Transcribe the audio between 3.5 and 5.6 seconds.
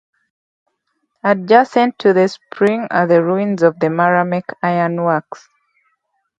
of the Maramec Iron Works.